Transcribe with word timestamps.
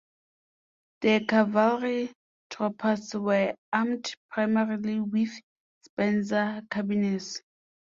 The 1.01 1.23
cavalry 1.27 2.11
troopers 2.49 3.13
were 3.13 3.53
armed 3.71 4.11
primarily 4.31 4.99
with 4.99 5.29
Spencer 5.83 6.63
carbines. 6.71 7.39